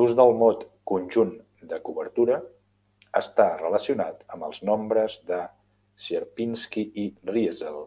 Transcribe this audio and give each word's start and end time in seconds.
L'ús 0.00 0.12
del 0.20 0.30
mot 0.42 0.62
"conjunt 0.90 1.34
de 1.72 1.80
cobertura" 1.88 2.38
està 3.22 3.46
relacionat 3.64 4.24
amb 4.38 4.48
els 4.50 4.64
nombres 4.70 5.18
de 5.34 5.42
Sierpinski 6.06 6.90
i 7.04 7.06
Riesel. 7.34 7.82